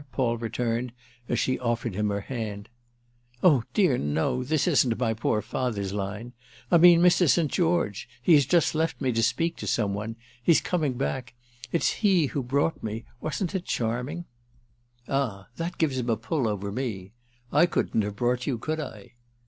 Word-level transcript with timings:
Paul 0.11 0.37
returned 0.39 0.93
as 1.29 1.37
she 1.39 1.59
offered 1.59 1.93
him 1.93 2.09
her 2.09 2.21
hand. 2.21 2.69
"Oh 3.43 3.61
dear 3.75 3.99
no, 3.99 4.43
this 4.43 4.65
isn't 4.67 4.91
in 4.93 4.97
my 4.97 5.13
poor 5.13 5.43
father's 5.43 5.93
line. 5.93 6.33
I 6.71 6.79
mean 6.79 7.01
Mr. 7.03 7.29
St. 7.29 7.51
George. 7.51 8.09
He 8.19 8.33
has 8.33 8.47
just 8.47 8.73
left 8.73 8.99
me 8.99 9.11
to 9.11 9.21
speak 9.21 9.57
to 9.57 9.67
some 9.67 9.93
one—he's 9.93 10.59
coming 10.59 10.93
back. 10.93 11.35
It's 11.71 11.89
he 12.01 12.25
who 12.25 12.41
brought 12.41 12.81
me—wasn't 12.81 13.53
it 13.53 13.65
charming?" 13.65 14.25
"Ah 15.07 15.49
that 15.57 15.77
gives 15.77 15.99
him 15.99 16.09
a 16.09 16.17
pull 16.17 16.47
over 16.47 16.71
me—I 16.71 17.67
couldn't 17.67 18.01
have 18.01 18.15
'brought' 18.15 18.47
you, 18.47 18.57
could 18.57 18.79
I?" 18.79 19.11